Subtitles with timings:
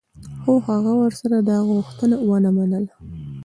[0.41, 2.93] خو هغه ورسره دا غوښتنه و نه منله.